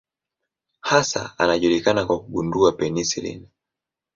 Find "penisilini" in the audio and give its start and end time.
2.71-3.47